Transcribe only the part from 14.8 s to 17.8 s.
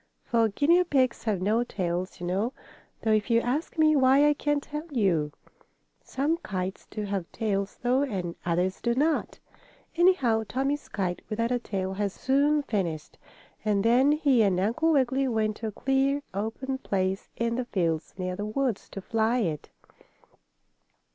Wiggily went to a clear, open place in the